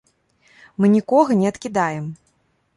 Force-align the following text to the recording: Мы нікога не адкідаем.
Мы 0.79 0.85
нікога 0.95 1.39
не 1.43 1.47
адкідаем. 1.53 2.05